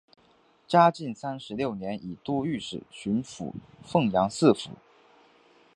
[0.67, 3.53] 嘉靖三十六年以都御史巡抚
[3.83, 4.71] 凤阳四府。